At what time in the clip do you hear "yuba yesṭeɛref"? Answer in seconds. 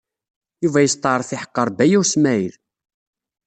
0.63-1.29